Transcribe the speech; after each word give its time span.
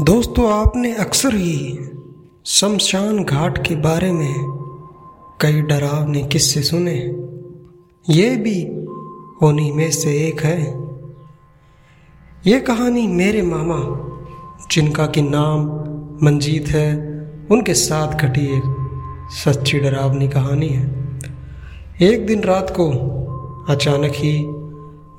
दोस्तों, 0.00 0.52
आपने 0.52 0.94
अक्सर 0.94 1.34
ही 1.34 1.78
शमशान 2.46 3.24
घाट 3.24 3.66
के 3.66 3.74
बारे 3.76 4.12
में 4.12 4.34
कई 5.40 5.62
डरावने 5.62 6.22
किस्से 6.22 6.62
सुने 6.62 6.94
ये 8.10 8.36
भी 8.36 8.64
उन्हीं 9.46 9.72
में 9.72 9.90
से 9.90 10.28
एक 10.28 10.40
है। 10.40 10.60
ये 12.46 12.60
कहानी 12.60 13.06
मेरे 13.06 13.42
मामा, 13.42 13.80
जिनका 14.70 15.06
कि 15.06 15.22
नाम 15.22 15.66
मंजीत 16.26 16.68
है, 16.68 16.96
उनके 17.50 17.74
साथ 17.74 18.14
घटी 18.14 18.44
एक 18.44 18.62
सच्ची 19.30 19.78
डरावनी 19.78 20.28
कहानी 20.28 20.68
है। 20.68 21.18
एक 22.02 22.26
दिन 22.26 22.42
रात 22.42 22.74
को 22.80 22.90
अचानक 23.68 24.12
ही 24.14 24.44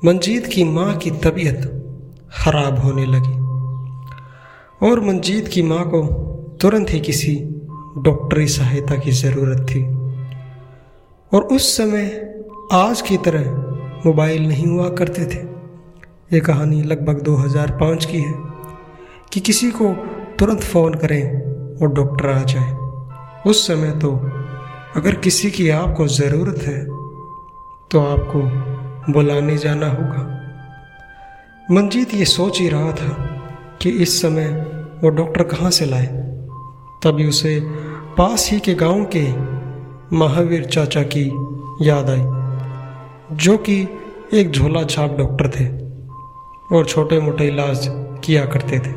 मंजीत 0.04 0.46
की 0.46 0.64
माँ 0.64 0.96
की 0.96 1.10
तबीयत 1.10 1.60
खराब 2.34 2.78
होने 2.78 3.06
लगी। 3.06 3.39
और 4.82 5.00
मंजीत 5.00 5.48
की 5.48 5.62
माँ 5.62 5.82
को 5.84 6.02
तुरंत 6.60 6.90
ही 6.90 7.00
किसी 7.00 7.34
डॉक्टरी 7.98 8.46
सहायता 8.48 8.96
की 8.96 9.10
ज़रूरत 9.10 9.66
थी। 9.70 9.82
और 11.32 11.42
उस 11.42 11.76
समय 11.76 12.04
आज 12.72 13.00
की 13.00 13.16
तरह 13.16 13.50
मोबाइल 14.06 14.46
नहीं 14.48 14.66
हुआ 14.66 14.88
करते 14.88 15.24
थे। 15.24 15.42
ये 16.32 16.40
कहानी 16.40 16.82
लगभग 16.82 17.20
2005 17.22 18.04
की 18.04 18.18
है 18.18 18.34
कि 19.32 19.40
किसी 19.40 19.70
को 19.70 19.92
तुरंत 20.38 20.62
फ़ोन 20.62 20.94
करें 20.94 21.22
और 21.76 21.92
डॉक्टर 21.92 22.28
आ 22.28 22.42
जाए। 22.42 22.72
उस 23.50 23.66
समय 23.66 23.90
तो 23.90 24.16
अगर 24.96 25.14
किसी 25.14 25.50
की 25.50 25.68
आपको 25.68 26.06
ज़रूरत 26.08 26.62
है 26.62 26.84
तो 27.90 28.00
आपको 28.00 29.12
बुलाने 29.12 29.56
जाना 29.58 29.88
होगा। 29.88 30.26
मंजीत 31.70 32.14
ये 32.14 32.24
सोच 32.24 32.60
ही 32.60 32.68
रहा 32.68 32.92
था 32.92 33.26
कि 33.82 33.90
इस 33.90 34.20
समय 34.22 34.48
वो 35.02 35.08
डॉक्टर 35.08 35.42
कहाँ 35.42 35.70
से 35.70 35.84
लाए? 35.86 36.06
तभी 37.04 37.28
उसे 37.28 37.60
पास 38.18 38.48
ही 38.52 38.58
के 38.60 38.74
गाँव 38.74 39.04
के 39.16 39.22
महावीर 40.16 40.64
चाचा 40.64 41.02
की 41.02 41.24
याद 41.82 42.10
आई, 42.10 43.36
जो 43.36 43.56
कि 43.58 43.86
एक 44.34 44.50
झोला 44.50 44.82
छाप 44.84 45.16
डॉक्टर 45.18 45.50
थे 45.50 45.66
और 46.76 46.86
छोटे 46.86 47.20
मोटे 47.20 47.46
इलाज 47.48 47.86
किया 48.24 48.44
करते 48.44 48.78
थे। 48.78 48.92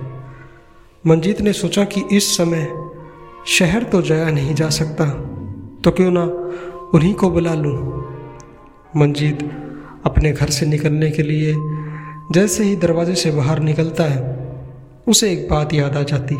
मंजीत 1.05 1.41
ने 1.41 1.53
सोचा 1.53 1.83
कि 1.85 2.03
इस 2.11 2.37
समय 2.37 2.67
शहर 3.47 3.83
तो 3.83 4.01
जाया 4.01 4.29
नहीं 4.29 4.55
जा 4.55 4.69
सकता 4.69 5.05
तो 5.83 5.91
क्यों 5.91 6.11
ना 6.11 6.23
उन्हीं 6.93 7.13
को 7.13 7.29
बुला 7.29 7.53
लूँ। 7.53 7.77
मंजीत 8.97 9.49
अपने 10.05 10.31
घर 10.31 10.49
से 10.49 10.65
निकलने 10.65 11.11
के 11.11 11.23
लिए 11.23 11.55
जैसे 12.31 12.63
ही 12.63 12.75
दरवाजे 12.75 13.15
से 13.15 13.31
बाहर 13.31 13.59
निकलता 13.59 14.03
है 14.03 14.42
उसे 15.07 15.31
एक 15.31 15.47
बात 15.49 15.73
याद 15.73 15.97
आ 15.97 16.01
जाती 16.03 16.35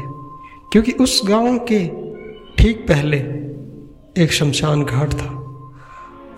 क्योंकि 0.72 0.92
उस 0.92 1.22
गाँव 1.28 1.58
के 1.72 1.80
ठीक 2.58 2.86
पहले 2.88 3.17
एक 4.23 4.31
शमशान 4.31 4.83
घाट 4.83 5.14
था। 5.14 5.30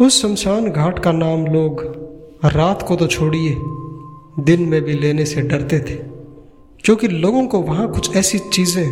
उस 0.01 0.21
शमशान 0.21 0.69
घाट 0.69 0.99
का 0.99 1.11
नाम 1.11 1.45
लोग 1.45 1.81
रात 2.45 2.81
को 2.81 2.95
तो 2.95 3.07
छोड़िए, 3.07 3.55
दिन 4.43 4.61
में 4.61 4.81
भी 4.81 4.93
लेने 4.93 5.25
से 5.25 5.41
डरते 5.41 5.79
थे, 5.79 5.95
क्योंकि 6.83 7.07
लोगों 7.07 7.45
को 7.47 7.61
वहाँ 7.61 7.87
कुछ 7.91 8.15
ऐसी 8.15 8.39
चीज़ें 8.53 8.85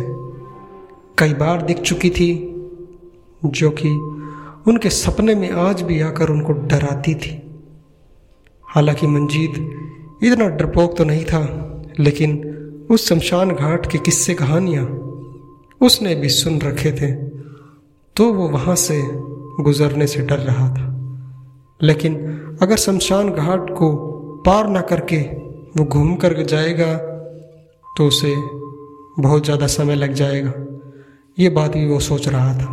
कई 1.18 1.34
बार 1.34 1.62
दिख 1.62 1.80
चुकी 1.80 2.10
थी, 2.10 2.32
जो 3.42 3.70
कि 3.70 3.88
उनके 4.66 4.90
सपने 4.90 5.34
में 5.34 5.50
आज 5.50 5.82
भी 5.82 6.00
आकर 6.00 6.30
उनको 6.30 6.52
डराती 6.52 7.14
थी। 7.14 7.40
हालाँकि 8.64 9.06
मंजीत 9.06 10.24
इतना 10.24 10.48
डरपोक 10.48 10.96
तो 10.98 11.04
नहीं 11.04 11.24
था, 11.24 11.42
लेकिन 12.00 12.32
उस 12.90 13.08
शमशान 13.08 13.50
घाट 13.50 13.90
के 13.92 13.98
किस्से 13.98 14.34
कहानियाँ 14.34 14.84
उसने 15.80 16.14
भी 16.14 16.28
सुन 16.28 16.60
रखे 16.60 16.92
थे 16.92 17.12
तो 18.16 18.32
वो 18.32 18.48
वहाँ 18.48 18.74
से 18.76 19.00
गुजरने 19.60 20.06
से 20.06 20.20
डर 20.20 20.38
रहा 20.38 20.68
था। 20.68 20.90
लेकिन 21.80 22.14
अगर 22.62 22.76
शमशान 22.76 23.30
घाट 23.30 23.70
को 23.70 23.90
पार 24.46 24.68
ना 24.68 24.80
करके 24.80 25.18
वो 25.76 25.84
घूम 25.84 26.14
कर 26.14 26.42
जाएगा 26.42 26.94
तो 27.96 28.06
उसे 28.06 28.34
बहुत 29.18 29.44
ज़्यादा 29.44 29.66
समय 29.66 29.94
लग 29.94 30.12
जाएगा। 30.12 30.52
ये 31.38 31.48
बात 31.48 31.72
भी 31.72 31.86
वो 31.86 32.00
सोच 32.00 32.28
रहा 32.28 32.52
था। 32.54 32.66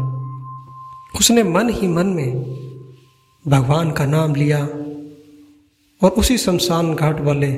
उसने 1.20 1.44
मन 1.44 1.70
ही 1.70 1.88
मन 1.88 2.08
में 2.08 2.32
भगवान 3.46 3.92
का 3.92 4.06
नाम 4.06 4.36
लिया 4.36 4.60
और 6.02 6.10
उसी 6.18 6.38
शमशान 6.38 6.94
घाट 6.96 7.22
वाले 7.22 7.52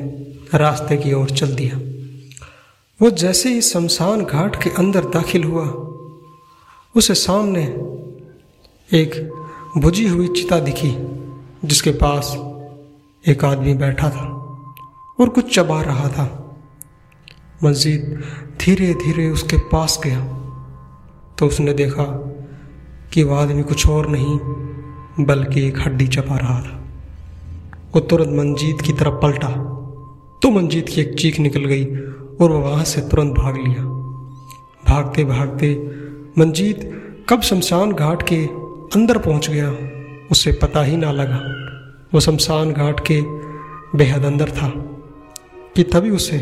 रास्ते 0.55 0.97
की 0.97 1.13
ओर 1.13 1.29
चल 1.29 1.55
दिया। 1.55 1.77
वो 3.03 3.09
जैसे 3.11 3.49
ही 3.53 3.61
शमशान 3.61 4.21
घाट 4.21 4.55
के 4.63 4.69
अंदर 4.69 5.05
दाखिल 5.05 5.43
हुआ, 5.43 5.63
उसे 6.95 7.13
सामने 7.13 7.63
एक 8.91 9.15
बुझी 9.77 10.07
हुई 10.07 10.27
चिता 10.27 10.59
दिखी, 10.59 10.91
जिसके 11.65 11.91
पास 11.91 12.31
एक 13.27 13.43
आदमी 13.45 13.73
बैठा 13.73 14.09
था 14.09 14.27
और 15.19 15.29
कुछ 15.29 15.53
चबा 15.55 15.81
रहा 15.81 16.07
था। 16.07 16.27
मस्जिद 17.63 18.23
धीरे 18.61 18.93
धीरे 18.93 19.29
उसके 19.29 19.57
पास 19.71 19.99
गया 20.03 20.21
तो 21.39 21.47
उसने 21.47 21.73
देखा 21.73 22.03
कि 23.13 23.23
वह 23.23 23.41
आदमी 23.41 23.63
कुछ 23.63 23.87
और 23.87 24.09
नहीं, 24.09 24.37
बल्कि 25.25 25.67
एक 25.67 25.79
हड्डी 25.79 26.07
चबा 26.07 26.37
रहा 26.37 26.61
था। 26.61 26.83
वो 27.95 27.99
तुरंत 27.99 28.39
मंजीत 28.39 28.81
की 28.81 28.93
तरफ़ 28.93 29.21
पलटा 29.21 29.53
तो 30.41 30.51
मंजीत 30.51 30.89
की 30.89 31.01
एक 31.01 31.15
चीख 31.19 31.39
निकल 31.39 31.65
गई 31.65 31.85
और 32.41 32.51
वह 32.51 32.69
वहाँ 32.69 32.83
से 32.83 33.01
तुरंत 33.01 33.33
भाग 33.33 33.57
लिया। 33.57 33.83
भागते 34.85 35.23
भागते 35.23 35.75
मंजीत 36.37 36.79
कब 37.29 37.41
शमशान 37.41 37.91
घाट 37.91 38.21
के 38.21 38.45
अंदर 38.95 39.17
पहुँच 39.17 39.49
गया, 39.49 39.69
उसे 40.31 40.51
पता 40.51 40.83
ही 40.83 40.97
ना 40.97 41.11
लगा। 41.11 41.41
वो 42.13 42.19
शमशान 42.19 42.71
घाट 42.73 42.99
के 42.99 43.21
बेहद 43.97 44.25
अंदर 44.25 44.51
था 44.51 44.69
कि 45.75 45.83
तभी 45.83 46.09
उसे 46.09 46.39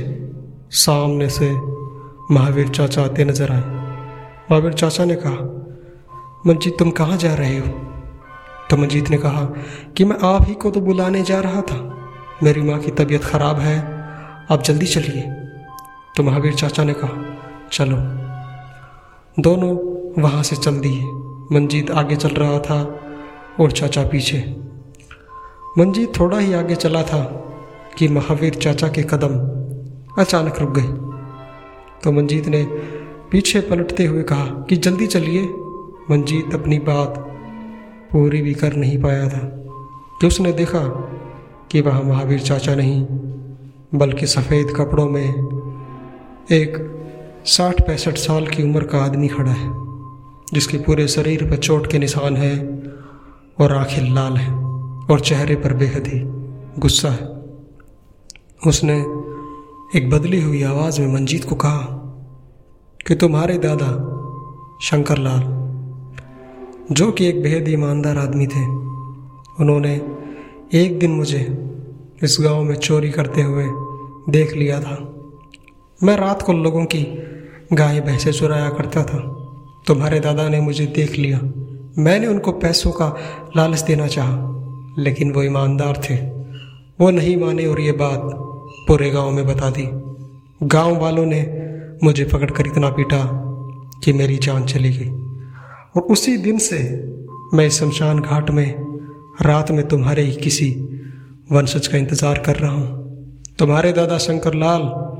सामने 0.71 1.29
से 1.29 1.51
महावीर 2.33 2.67
चाचा 2.67 3.03
आते 3.03 3.25
नज़र 3.25 3.51
आए। 3.51 3.63
महावीर 4.51 4.73
चाचा 4.73 5.05
ने 5.05 5.15
कहा 5.15 5.47
मंजीत 6.47 6.79
तुम 6.79 6.91
कहाँ 6.91 7.17
जा 7.17 7.33
रहे 7.35 7.57
हो? 7.57 7.67
तो 8.69 8.77
मंजीत 8.77 9.09
ने 9.09 9.17
कहा, 9.17 9.43
कि 9.97 10.03
मैं 10.03 10.17
आप 10.23 10.47
ही 10.47 10.53
को 10.53 10.71
तो 10.71 10.81
बुलाने 10.81 11.21
जा 11.21 11.39
रहा 11.39 11.61
था। 11.61 11.77
मेरी 12.43 12.61
माँ 12.61 12.79
की 12.79 12.91
तबीयत 12.91 13.23
खराब 13.23 13.59
है, 13.59 13.79
आप 14.51 14.63
जल्दी 14.63 14.85
चलिए। 14.85 15.40
तो 16.17 16.23
महावीर 16.23 16.53
चाचा 16.53 16.83
ने 16.83 16.93
कहा, 16.93 17.37
चलो। 17.71 17.95
दोनों 19.41 19.91
वहाँ 20.21 20.43
से 20.43 20.55
चल 20.55 20.79
दिए। 20.79 21.03
मंजीत 21.55 21.91
आगे 21.91 22.15
चल 22.15 22.29
रहा 22.29 22.59
था 22.59 22.99
और 23.59 23.71
चाचा 23.71 24.03
पीछे। 24.03 24.55
मंजीत 25.77 26.19
थोड़ा 26.19 26.37
ही 26.37 26.53
आगे 26.53 26.75
चला 26.75 27.03
था 27.03 27.23
कि 27.97 28.07
महावीर 28.07 28.53
चाचा 28.53 28.87
के 28.87 29.03
कदम 29.03 29.61
अचानक 30.21 30.59
रुक 30.59 30.71
गए। 30.71 31.11
तो 32.03 32.11
मंजीत 32.11 32.47
ने 32.47 32.65
पीछे 33.31 33.61
पलटते 33.61 34.05
हुए 34.05 34.23
कहा 34.23 34.45
कि, 34.45 34.75
जल्दी 34.75 35.07
चलिए। 35.07 35.43
मंजीत 36.11 36.53
अपनी 36.53 36.79
बात 36.79 37.17
पूरी 38.11 38.41
भी 38.41 38.53
कर 38.53 38.73
नहीं 38.73 39.01
पाया 39.01 39.29
था। 39.29 39.57
कि 40.21 40.27
उसने 40.27 40.51
देखा 40.51 40.79
कि 41.71 41.81
वह 41.81 42.01
महावीर 42.01 42.39
चाचा 42.39 42.75
नहीं, 42.75 43.05
बल्कि 43.95 44.27
सफ़ेद 44.27 44.73
कपड़ों 44.75 45.09
में 45.09 45.60
एक 46.49 46.77
साठ 47.45 47.81
पैंसठ 47.87 48.15
साल 48.17 48.47
की 48.47 48.63
उम्र 48.63 48.83
का 48.83 48.99
आदमी 48.99 49.27
खड़ा 49.27 49.51
है, 49.51 49.69
जिसके 50.53 50.77
पूरे 50.77 51.07
शरीर 51.07 51.43
पर 51.49 51.57
चोट 51.57 51.87
के 51.87 51.99
निशान 51.99 52.37
है 52.37 52.57
और 53.59 53.73
आँखें 53.73 54.13
लाल 54.13 54.37
हैं 54.37 54.53
और 55.05 55.19
चेहरे 55.19 55.55
पर 55.55 55.73
बेहद 55.73 56.07
ही 56.07 56.19
गुस्सा 56.79 57.09
है। 57.09 57.27
उसने 58.67 58.97
एक 59.95 60.09
बदली 60.09 60.41
हुई 60.41 60.63
आवाज़ 60.63 61.01
में 61.01 61.13
मंजीत 61.13 61.43
को 61.43 61.55
कहा 61.55 61.85
कि 63.07 63.15
तुम्हारे 63.15 63.57
दादा 63.57 63.91
शंकर 64.83 65.17
लाल 65.17 65.43
जो 66.91 67.11
कि 67.11 67.25
एक 67.25 67.41
बेहद 67.43 67.67
ईमानदार 67.69 68.17
आदमी 68.17 68.47
थे, 68.47 68.65
उन्होंने 69.59 69.93
एक 70.73 70.99
दिन 70.99 71.11
मुझे 71.11 71.69
इस 72.23 72.37
गाँव 72.41 72.63
में 72.63 72.75
चोरी 72.75 73.09
करते 73.09 73.41
हुए 73.41 73.65
देख 74.31 74.53
लिया 74.53 74.81
था। 74.81 75.10
मैं 76.03 76.15
रात 76.17 76.41
को 76.41 76.53
लोगों 76.53 76.85
की 76.85 77.03
गाय, 77.73 77.99
भैंसे 78.01 78.31
चुराया 78.33 78.69
करता 78.69 79.03
था। 79.03 79.17
तुम्हारे 79.87 80.19
दादा 80.19 80.49
ने 80.49 80.61
मुझे 80.61 80.85
देख 80.85 81.17
लिया। 81.17 81.39
मैंने 81.97 82.27
उनको 82.27 82.51
पैसों 82.51 82.91
का 82.91 83.17
लालच 83.57 83.81
देना 83.81 84.07
चाहा, 84.07 84.37
लेकिन 84.99 85.31
वो 85.31 85.43
ईमानदार 85.43 86.01
थे। 86.09 86.15
वो 87.01 87.09
नहीं 87.09 87.37
माने 87.37 87.65
और 87.65 87.81
ये 87.81 87.91
बात 87.91 88.21
पूरे 88.87 89.09
गाँव 89.09 89.31
में 89.31 89.47
बता 89.47 89.69
दी। 89.69 89.87
गाँव 90.67 90.99
वालों 90.99 91.25
ने 91.25 91.41
मुझे 92.03 92.25
पकड़ 92.25 92.51
कर 92.51 92.67
इतना 92.67 92.89
पीटा 92.89 93.21
कि 94.03 94.13
मेरी 94.13 94.37
जान 94.37 94.65
चली 94.65 94.93
गई। 94.93 95.09
और 95.95 96.01
उसी 96.01 96.37
दिन 96.37 96.57
से 96.57 96.79
मैं 97.53 97.69
शमशान 97.69 98.19
घाट 98.19 98.49
में 98.49 98.75
रात 99.41 99.71
में 99.71 99.87
तुम्हारे 99.87 100.21
ही 100.21 100.31
किसी 100.31 100.71
वंशज 101.51 101.87
का 101.87 101.97
इंतज़ार 101.97 102.39
कर 102.39 102.55
रहा 102.55 102.71
हूँ। 102.71 103.01
तुम्हारे 103.59 103.93
दादा 103.93 104.17
शंकर 104.17 104.53
लाल 104.53 105.10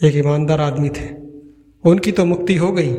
एक 0.00 0.16
ईमानदार 0.16 0.60
आदमी 0.60 0.88
थे। 0.88 1.04
उनकी 1.84 2.12
तो 2.12 2.24
मुक्ति 2.24 2.54
हो 2.56 2.70
गई, 2.72 2.90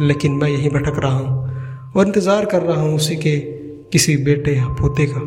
लेकिन 0.00 0.32
मैं 0.32 0.48
यहीं 0.48 0.68
भटक 0.70 0.98
रहा 0.98 1.16
हूँ 1.16 1.92
और 1.92 2.06
इंतज़ार 2.06 2.44
कर 2.44 2.62
रहा 2.62 2.80
हूँ 2.80 2.94
उसी 2.96 3.16
के 3.16 3.36
किसी 3.92 4.16
बेटे 4.16 4.54
या 4.56 4.66
पोते 4.74 5.06
का। 5.06 5.20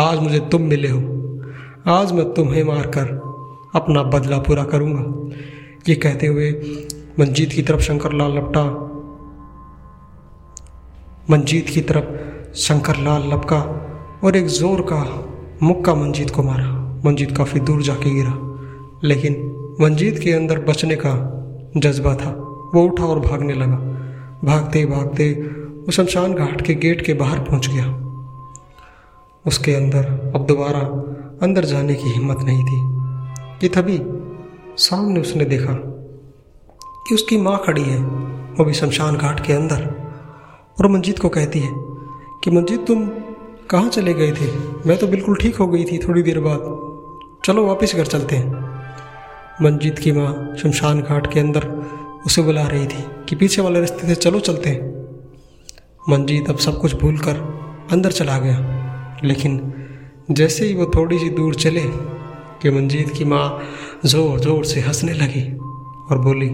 आज 0.00 0.18
मुझे 0.18 0.40
तुम 0.52 0.62
मिले 0.62 0.88
हो। 0.88 1.00
आज 1.90 2.12
मैं 2.12 2.32
तुम्हें 2.34 2.62
मारकर 2.64 3.08
अपना 3.74 4.02
बदला 4.02 4.38
पूरा 4.38 4.64
करूँगा। 4.64 5.32
ये 5.88 5.94
कहते 5.96 6.26
हुए 6.26 6.50
मंजीत 7.20 7.52
की 7.52 7.62
तरफ़ 7.62 7.80
शंकर 7.80 8.12
लाल 8.12 8.36
लपटा। 8.38 8.64
मंजीत 11.30 11.68
की 11.68 11.80
तरफ़ 11.82 12.54
शंकर 12.58 13.00
लाल 13.00 13.28
लपका 13.32 13.60
और 14.24 14.36
एक 14.36 14.46
ज़ोर 14.50 14.82
का 14.92 15.02
मुक्का 15.62 15.94
मंजीत 15.94 16.30
को 16.30 16.42
मारा। 16.42 16.70
मंजीत 17.04 17.36
काफ़ी 17.36 17.60
दूर 17.62 17.82
जाके 17.82 18.14
गिरा, 18.14 18.38
लेकिन 19.04 19.53
मंजीत 19.80 20.18
के 20.18 20.32
अंदर 20.32 20.60
बचने 20.60 20.96
का 20.96 21.12
जज्बा 21.76 22.14
था। 22.14 22.30
वो 22.74 22.82
उठा 22.82 23.04
और 23.04 23.20
भागने 23.20 23.54
लगा। 23.54 23.76
भागते 24.44 24.86
भागते 24.86 25.32
वो 25.84 25.92
शमशान 25.92 26.34
घाट 26.34 26.62
के 26.62 26.74
गेट 26.74 27.06
के 27.06 27.14
बाहर 27.14 27.38
पहुँच 27.38 27.68
गया। 27.68 27.86
उसके 29.46 29.74
अंदर 29.74 30.32
अब 30.34 30.46
दोबारा 30.46 30.80
अंदर 31.42 31.64
जाने 31.64 31.94
की 31.94 32.08
हिम्मत 32.08 32.38
नहीं 32.38 32.64
थी। 32.64 32.94
कि 33.60 33.68
तभी 33.68 34.02
सामने 34.76 35.20
उसने 35.20 35.44
देखा 35.44 35.72
कि 37.08 37.14
उसकी 37.14 37.36
माँ 37.36 37.62
खड़ी 37.66 37.82
है। 37.82 37.98
वो 38.58 38.64
भी 38.64 38.74
शमशान 38.74 39.16
घाट 39.16 39.46
के 39.46 39.52
अंदर। 39.52 39.94
और 40.80 40.86
मंजीत 40.86 41.18
को 41.18 41.28
कहती 41.28 41.58
है 41.58 41.70
कि, 42.44 42.50
मंजीत, 42.50 42.86
तुम 42.86 43.08
कहाँ 43.70 43.88
चले 43.88 44.14
गए 44.14 44.32
थे? 44.32 44.46
मैं 44.86 44.98
तो 44.98 45.06
बिल्कुल 45.06 45.36
ठीक 45.36 45.56
हो 45.56 45.66
गई 45.66 45.84
थी 45.84 45.98
थोड़ी 45.98 46.22
देर 46.22 46.40
बाद। 46.40 46.58
चलो 47.44 47.66
वापस 47.66 47.96
घर 47.96 48.06
चलते 48.06 48.36
हैं। 48.36 48.63
मंजीत 49.62 49.98
की 49.98 50.12
माँ 50.12 50.56
शमशान 50.58 51.00
घाट 51.00 51.32
के 51.32 51.40
अंदर 51.40 51.64
उसे 52.26 52.42
बुला 52.42 52.66
रही 52.68 52.86
थी 52.86 53.04
कि 53.28 53.36
पीछे 53.36 53.62
वाले 53.62 53.80
रास्ते 53.80 54.06
से 54.06 54.14
चलो 54.14 54.40
चलते 54.40 54.70
हैं। 54.70 54.80
मंजीत 56.08 56.50
अब 56.50 56.56
सब 56.56 56.80
कुछ 56.80 56.94
भूल 56.94 57.18
कर 57.18 57.36
अंदर 57.92 58.12
चला 58.12 58.38
गया। 58.38 59.20
लेकिन 59.24 59.72
जैसे 60.30 60.66
ही 60.66 60.74
वो 60.74 60.86
थोड़ी 60.86 61.18
सी 61.18 61.30
दूर 61.30 61.54
चले 61.54 61.84
कि 62.62 62.70
मंजीत 62.70 63.10
की 63.10 63.24
माँ 63.24 63.46
ज़ोर 64.06 64.40
ज़ोर 64.40 64.64
से 64.64 64.80
हंसने 64.80 65.12
लगी 65.12 65.46
और 66.10 66.18
बोली, 66.18 66.50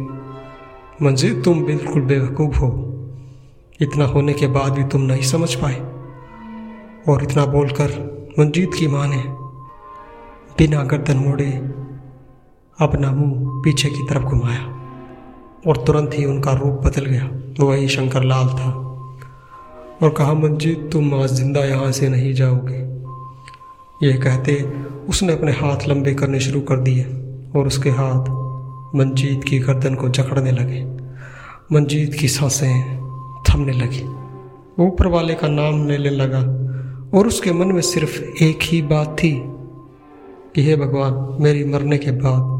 मंजीत, 1.03 1.43
तुम 1.45 1.65
बिल्कुल 1.65 2.03
बेवकूफ़ 2.03 2.59
हो। 2.59 2.71
इतना 3.81 4.05
होने 4.05 4.33
के 4.33 4.47
बाद 4.47 4.73
भी 4.73 4.85
तुम 4.85 5.03
नहीं 5.03 5.23
समझ 5.23 5.55
पाए। 5.55 5.81
और 7.09 7.23
इतना 7.23 7.47
बोलकर 7.47 7.99
मंजीत 8.39 8.75
की 8.75 8.87
माँ 8.87 9.09
ने 9.09 9.23
बिना 10.59 10.83
गर्दन 10.85 11.17
मोड़े 11.17 11.81
अपना 12.81 13.11
मुँह 13.11 13.63
पीछे 13.65 13.89
की 13.89 14.07
तरफ़ 14.11 14.23
घुमाया 14.23 14.63
और 15.67 15.77
तुरंत 15.77 16.11
ही 16.15 16.25
उनका 16.25 16.53
रूप 16.53 16.73
बदल 16.73 17.05
गया। 17.05 17.31
वही 17.65 17.89
शंकर 17.89 18.25
लाल 18.25 18.49
था। 18.49 18.71
और 20.03 20.11
कहा 20.11 20.33
मंजीत 20.33 20.91
तुम 20.93 21.15
आज 21.15 21.29
ज़िंदा 21.29 21.61
यहाँ 21.61 21.93
से 21.93 22.09
नहीं 22.09 22.35
जाओगे। 22.35 22.77
यह 24.07 24.21
कहते 24.21 24.73
उसने 25.09 25.33
अपने 25.33 25.53
हाथ 25.53 25.89
लंबे 25.89 26.15
करने 26.15 26.41
शुरू 26.41 26.61
कर 26.61 26.77
दिए 26.77 27.05
और 27.57 27.67
उसके 27.67 27.91
हाथ 27.91 28.25
मंजीत 28.99 29.45
की 29.45 29.59
गर्दन 29.59 29.95
को 29.95 30.09
जकड़ने 30.09 30.53
लगे। 30.53 30.85
मंजीत 31.73 32.15
की 32.15 32.29
साँसें 32.29 32.99
थमने 33.51 33.73
लगी। 33.73 34.03
ऊपर 34.83 35.07
वाले 35.07 35.35
का 35.35 35.49
नाम 35.49 35.89
लेने 35.89 36.11
लगा 36.11 36.39
और 37.19 37.27
उसके 37.27 37.53
मन 37.53 37.67
में 37.67 37.81
सिर्फ़ 37.81 38.43
एक 38.45 38.59
ही 38.63 38.83
बात 38.83 39.17
थी 39.23 39.43
कि, 40.55 40.65
हे 40.65 40.77
भगवान, 40.77 41.43
मेरी 41.43 41.65
मरने 41.65 41.99
के 41.99 42.11
बाद 42.11 42.60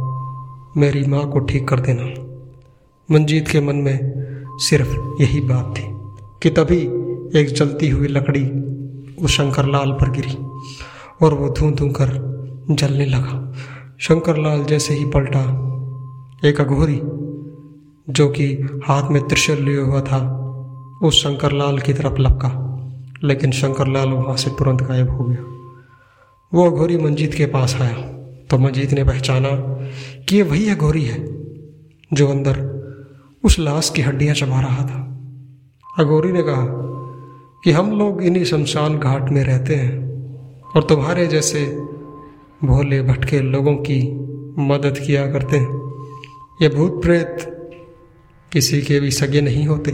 मेरी 0.77 1.03
माँ 1.07 1.31
को 1.31 1.39
ठीक 1.39 1.69
कर 1.69 1.81
देना। 1.81 2.05
मंजीत 3.09 3.49
के 3.49 3.61
मन 3.61 3.77
में 3.77 3.99
सिर्फ़ 4.61 5.23
यही 5.23 5.41
बात 5.41 5.75
थी 5.77 5.83
कि 6.43 6.51
तभी 6.51 6.81
एक 7.41 7.53
जलती 7.53 7.89
हुई 7.89 8.09
लकड़ी 8.09 8.45
उस 9.25 9.31
शंकर 9.31 9.67
लाल 9.67 9.93
पर 9.93 10.11
गिरी 10.11 10.37
और 11.25 11.35
वो 11.35 11.49
धू 11.49 11.71
धूं 11.71 11.89
कर 11.89 12.09
जलने 12.71 13.07
लगा। 13.07 13.55
शंकर 14.01 14.37
लाल 14.37 14.65
जैसे 14.65 14.95
ही 14.95 15.05
पलटा, 15.05 15.43
एक 16.49 16.61
अघोरी 16.61 17.01
जो 18.13 18.29
कि 18.29 18.47
हाथ 18.85 19.11
में 19.11 19.23
त्रिशूल 19.29 19.59
लिए 19.59 19.81
हुआ 19.81 20.01
था, 20.01 20.21
उस 21.03 21.23
शंकर 21.23 21.53
लाल 21.53 21.79
की 21.79 21.93
तरफ़ 21.93 22.19
लपका, 22.19 22.51
लेकिन 23.25 23.51
शंकर 23.51 23.89
लाल 23.89 24.09
वहाँ 24.09 24.37
से 24.37 24.51
तुरंत 24.51 24.83
गायब 24.83 25.11
हो 25.11 25.25
गया। 25.25 25.45
वो 26.55 26.71
अघोरी 26.71 26.97
मंजीत 26.97 27.35
के 27.35 27.47
पास 27.47 27.77
आया 27.81 27.95
तो 28.51 28.59
मंजीत 28.59 28.93
ने 28.93 29.05
पहचाना 29.05 29.49
कि 30.29 30.37
ये 30.37 30.43
वही 30.43 30.69
अघोरी 30.71 31.03
है, 31.05 31.19
जो 32.11 32.27
अंदर 32.29 32.69
उस 33.45 33.59
लाश 33.59 33.91
की 33.97 34.03
हड्डियाँ 34.03 34.35
चबा 34.35 34.61
रहा 34.61 34.85
था। 34.87 34.99
अघोरी 35.97 36.33
ने 36.33 36.43
कहा 36.43 36.67
कि 37.65 37.71
हम 37.73 37.91
लोग 37.99 38.23
इन्हीं 38.23 38.45
शमशान 38.45 38.99
घाट 38.99 39.31
में 39.31 39.43
रहते 39.45 39.75
हैं 39.75 39.99
और 40.67 40.83
तुम्हारे 40.83 41.27
जैसे 41.27 41.65
भोले 42.61 43.01
भटके 43.03 43.41
लोगों 43.43 43.75
की 43.81 44.01
मदद 44.63 44.99
किया 44.99 45.27
करते 45.33 45.57
हैं। 45.57 45.79
ये 46.63 46.69
भूत 46.69 47.01
प्रेत 47.03 47.47
किसी 48.53 48.81
के 48.83 49.01
भी 49.01 49.11
सगे 49.13 49.41
नहीं 49.41 49.67
होते। 49.67 49.91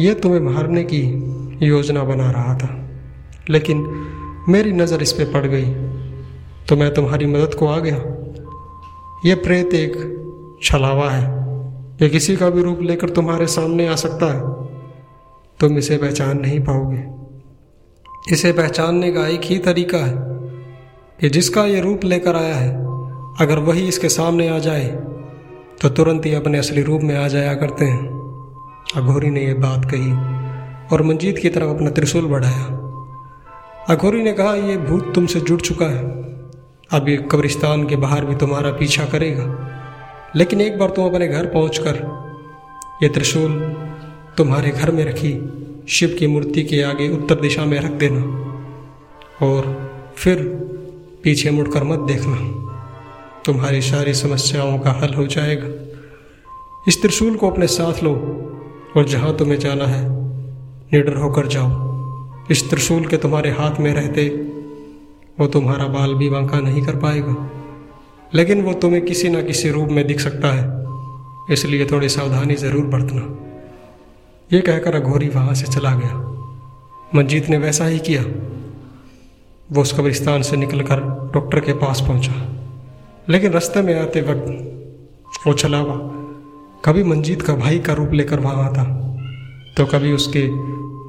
ये 0.00 0.14
तुम्हें 0.14 0.40
मारने 0.42 0.84
की 0.84 1.02
योजना 1.62 2.04
बना 2.04 2.30
रहा 2.30 2.54
था, 2.58 2.68
लेकिन 3.50 3.84
मेरी 4.48 4.72
नज़र 4.72 5.02
इस 5.02 5.12
पर 5.12 5.32
पड़ 5.32 5.46
गई 5.46 5.72
तो 6.68 6.76
मैं 6.76 6.92
तुम्हारी 6.94 7.26
मदद 7.26 7.54
को 7.54 7.66
आ 7.66 7.78
गया। 7.78 7.96
ये 9.24 9.34
प्रेत 9.34 9.74
एक 9.74 9.92
छलावा 10.62 11.10
है। 11.10 11.24
ये 12.02 12.08
किसी 12.08 12.36
का 12.36 12.50
भी 12.50 12.62
रूप 12.62 12.80
लेकर 12.82 13.10
तुम्हारे 13.10 13.46
सामने 13.46 13.86
आ 13.88 13.94
सकता 13.94 14.26
है। 14.26 14.40
तुम 15.60 15.78
इसे 15.78 15.96
पहचान 15.96 16.40
नहीं 16.40 16.60
पाओगे। 16.60 17.04
इसे 18.32 18.52
पहचानने 18.52 19.12
का 19.12 19.26
एक 19.26 19.40
ही 19.44 19.58
तरीका 19.58 19.98
है 19.98 20.14
कि 21.20 21.28
जिसका 21.28 21.64
ये 21.64 21.80
रूप 21.80 22.04
लेकर 22.04 22.36
आया 22.36 22.54
है, 22.54 22.74
अगर 23.40 23.58
वही 23.58 23.88
इसके 23.88 24.08
सामने 24.08 24.48
आ 24.48 24.58
जाए 24.58 24.88
तो 25.82 25.88
तुरंत 25.88 26.26
ही 26.26 26.34
अपने 26.34 26.58
असली 26.58 26.82
रूप 26.82 27.02
में 27.02 27.16
आ 27.16 27.28
जाया 27.28 27.54
करते 27.54 27.84
हैं। 27.84 28.08
अघोरी 28.96 29.30
ने 29.30 29.44
यह 29.44 29.54
बात 29.54 29.90
कही 29.94 30.12
और 30.92 31.02
मंजीत 31.02 31.38
की 31.38 31.48
तरफ़ 31.48 31.70
अपना 31.70 31.90
त्रिशूल 31.90 32.24
बढ़ाया। 32.24 32.64
अघोरी 33.90 34.22
ने 34.22 34.32
कहा 34.32 34.54
यह 34.54 34.78
भूत 34.78 35.14
तुमसे 35.14 35.40
जुड़ 35.40 35.60
चुका 35.60 35.86
है। 35.86 36.31
अब 36.92 37.08
ये 37.08 37.16
कब्रिस्तान 37.16 37.86
के 37.88 37.96
बाहर 37.96 38.24
भी 38.24 38.34
तुम्हारा 38.34 38.70
पीछा 38.70 39.04
करेगा। 39.04 39.68
लेकिन 40.36 40.60
एक 40.60 40.78
बार 40.78 40.90
तुम 40.90 41.06
अपने 41.06 41.28
घर 41.28 41.46
पहुंचकर 41.46 41.94
ये 43.02 43.08
त्रिशूल 43.08 43.58
तुम्हारे 44.36 44.70
घर 44.70 44.90
में 44.90 45.04
रखी, 45.04 45.32
शिव 45.88 46.16
की 46.18 46.26
मूर्ति 46.26 46.62
के 46.62 46.82
आगे 46.82 47.08
उत्तर 47.08 47.34
दिशा 47.34 47.64
में 47.64 47.80
रख 47.80 47.90
देना 47.90 48.20
और 49.46 49.90
फिर 50.16 50.42
पीछे 51.22 51.50
मुड़कर 51.50 51.84
मत 51.84 51.98
देखना। 51.98 52.36
तुम्हारी 53.44 53.82
सारी 53.82 54.14
समस्याओं 54.14 54.78
का 54.78 54.90
हल 54.90 55.14
हो 55.14 55.26
जाएगा। 55.26 55.68
इस 56.88 57.02
त्रिशूल 57.02 57.36
को 57.36 57.50
अपने 57.50 57.66
साथ 57.66 58.02
लो 58.02 58.14
और 58.96 59.04
जहाँ 59.04 59.36
तुम्हें 59.36 59.58
जाना 59.58 59.84
है, 59.84 60.08
निडर 60.92 61.16
होकर 61.16 61.46
जाओ। 61.46 61.92
इस 62.50 62.70
त्रिशूल 62.70 63.06
के 63.06 63.16
तुम्हारे 63.16 63.50
हाथ 63.50 63.80
में 63.80 63.92
रहते 63.94 64.51
वो 65.38 65.46
तुम्हारा 65.46 65.86
बाल 65.88 66.14
भी 66.14 66.28
बांका 66.30 66.60
नहीं 66.60 66.82
कर 66.82 66.96
पाएगा। 66.96 67.36
लेकिन 68.34 68.60
वो 68.62 68.72
तुम्हें 68.74 69.04
किसी 69.04 69.28
न 69.28 69.42
किसी 69.42 69.70
रूप 69.70 69.88
में 69.88 70.06
दिख 70.06 70.20
सकता 70.20 70.48
है, 70.48 70.64
इसलिए 71.50 71.86
थोड़ी 71.86 72.08
सावधानी 72.08 72.54
ज़रूर 72.56 72.84
बरतना। 72.86 73.22
ये 74.50 74.60
कहकर 74.60 74.94
अघोरी 74.94 75.28
वहाँ 75.28 75.54
से 75.54 75.66
चला 75.66 75.94
गया। 75.94 76.14
मंजीत 77.14 77.48
ने 77.48 77.58
वैसा 77.58 77.86
ही 77.86 77.98
किया। 77.98 78.22
वो 79.68 79.82
उस 79.82 79.92
कब्रिस्तान 79.92 80.42
से 80.42 80.56
निकलकर 80.56 81.00
डॉक्टर 81.34 81.60
के 81.60 81.72
पास 81.78 82.00
पहुँचा। 82.00 82.32
लेकिन 83.28 83.52
रास्ते 83.52 83.82
में 83.82 83.94
आते 83.94 84.20
वक्त 84.20 85.46
वो 85.46 85.52
छलावा 85.54 85.94
कभी 86.84 87.02
मंजीत 87.04 87.42
का 87.42 87.54
भाई 87.56 87.78
का 87.78 87.92
रूप 87.92 88.12
लेकर 88.12 88.40
वहाँ 88.40 88.64
आता 88.64 88.84
तो 89.76 89.84
कभी 89.86 90.12
उसके 90.12 90.46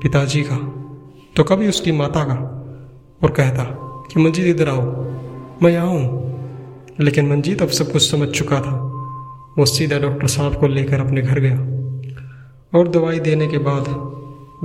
पिताजी 0.02 0.42
का 0.42 0.58
तो 1.36 1.44
कभी 1.44 1.68
उसकी 1.68 1.92
माता 1.92 2.24
का, 2.24 2.36
और 3.22 3.32
कहता 3.32 3.64
कि 4.14 4.20
मंजीत 4.20 4.56
इधर 4.56 4.70
आओ। 4.70 4.82
मैं 5.64 5.70
यहाँ 5.70 5.88
हूँ। 5.88 6.24
लेकिन 7.00 7.30
मंजीत 7.30 7.62
अब 7.62 7.68
सब 7.68 7.92
कुछ 7.92 8.12
समझ 8.12 8.28
चुका 8.30 8.62
था। 8.62 8.76
वो 9.58 9.66
सीधा 9.66 10.00
डॉक्टर 10.00 10.28
साहब 10.28 10.56
को 10.56 10.68
लेकर 10.68 11.00
अपने 11.00 11.22
घर 11.22 11.40
गया। 11.40 11.56
और 12.80 12.88
दवाई 12.88 13.20
देने 13.20 13.48
के 13.48 13.58
बाद 13.58 13.84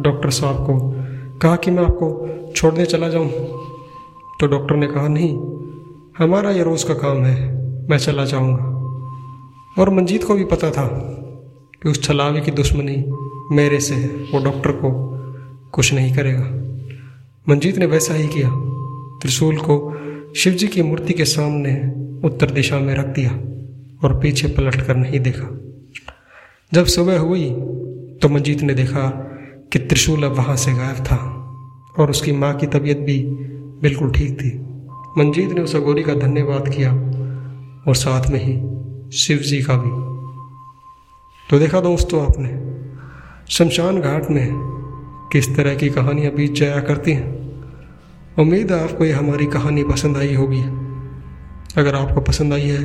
डॉक्टर 0.03 0.31
साहब 0.31 0.57
को 0.57 0.95
कहा 1.39 1.57
कि 1.57 1.71
मैं 1.71 1.85
आपको 1.85 2.39
छोड़ने 2.57 2.87
चला 2.87 3.09
जाऊँ। 3.09 3.31
तो 4.41 4.47
डॉक्टर 4.47 4.77
ने 4.77 4.87
कहा, 4.87 5.09
नहीं, 5.09 5.39
हमारा 6.19 6.51
ये 6.51 6.63
रोज़ 6.63 6.89
का 6.89 6.95
काम 6.95 7.25
है। 7.25 7.55
मैं 7.89 7.99
चला 7.99 8.25
जाऊँगा। 8.25 8.65
और 9.83 9.91
मंजीत 9.91 10.25
को 10.25 10.35
भी 10.35 10.45
पता 10.45 10.71
था 10.71 10.87
कि 11.83 11.89
उस 11.89 12.03
छलावे 12.03 12.41
की 12.41 12.51
दुश्मनी 12.51 13.05
मेरे 13.55 13.81
से 13.81 13.95
है। 13.95 14.09
वो 14.09 14.45
डॉक्टर 14.45 14.71
को 14.71 14.91
कुछ 15.73 15.95
नहीं 15.95 16.17
करेगा। 16.17 16.45
मंजीत 17.49 17.79
ने 17.79 17.87
वैसा 17.87 18.15
ही 18.15 18.29
किया। 18.29 18.68
त्रिशूल 19.23 19.57
को 19.57 19.77
शिवजी 20.37 20.67
की 20.69 20.83
मूर्ति 20.83 21.13
के 21.13 21.25
सामने 21.25 21.75
उत्तर 22.29 22.51
दिशा 22.51 22.79
में 22.79 22.95
रख 22.95 23.07
दिया 23.07 23.31
और 24.05 24.19
पीछे 24.21 24.49
पलट 24.49 24.81
कर 24.87 24.97
नहीं 24.97 25.21
देखा। 25.21 25.49
जब 26.75 26.85
सुबह 26.85 27.19
हुई 27.19 27.51
तो 28.23 28.29
मंजीत 28.29 28.61
ने 28.61 28.75
देखा 28.75 29.09
कि 29.73 29.79
त्रिशूल 29.79 30.23
अब 30.23 30.33
वहाँ 30.33 30.57
से 30.57 30.73
गायब 30.73 31.05
था 31.05 31.17
और 31.99 32.11
उसकी 32.11 32.33
माँ 32.33 32.55
की 32.55 32.67
तबीयत 32.67 32.99
भी 32.99 33.19
बिल्कुल 33.83 34.13
ठीक 34.13 34.41
थी। 34.41 34.51
मंजीत 35.19 35.51
ने 35.51 35.61
उस 35.61 35.77
अगोरी 35.77 36.03
का 36.03 36.15
धन्यवाद 36.15 36.69
किया 36.69 36.93
और 37.89 37.95
साथ 37.95 38.31
में 38.31 38.41
ही 38.41 38.55
शिव 39.19 39.39
जी 39.39 39.63
का 39.63 39.77
भी। 39.77 39.91
तो 41.51 41.59
देखा 41.59 41.81
दोस्तों 41.81 42.23
आपने, 42.27 42.49
शमशान 43.49 44.01
घाट 44.01 44.31
में 44.31 44.49
किस 45.33 45.57
तरह 45.57 45.75
की 45.75 45.89
कहानियाँ 45.89 46.33
बीत 46.33 46.53
जाया 46.53 46.81
करती 46.81 47.13
हैं। 47.13 47.48
उम्मीद 48.39 48.73
है 48.73 48.83
आपको 48.83 49.05
ये 49.05 49.13
हमारी 49.13 49.47
कहानी 49.47 49.83
पसंद 49.85 50.17
आई 50.17 50.35
होगी। 50.35 50.61
अगर 51.77 51.95
आपको 51.95 52.21
पसंद 52.21 52.53
आई 52.53 52.63
है 52.63 52.83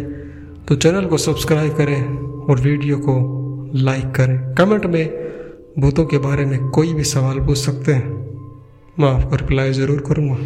तो 0.65 0.75
चैनल 0.75 1.05
को 1.05 1.17
सब्सक्राइब 1.17 1.75
करें 1.75 2.01
और 2.43 2.59
वीडियो 2.59 2.97
को 2.99 3.15
लाइक 3.75 4.11
करें। 4.15 4.37
कमेंट 4.55 4.85
में 4.85 5.05
भूतों 5.79 6.05
के 6.05 6.17
बारे 6.17 6.45
में 6.45 6.69
कोई 6.69 6.93
भी 6.93 7.03
सवाल 7.03 7.39
पूछ 7.39 7.57
सकते 7.57 7.93
हैं। 7.93 8.09
मैं 8.99 9.09
आपको 9.09 9.35
रिप्लाई 9.35 9.71
ज़रूर 9.73 10.03
करूँगा। 10.07 10.37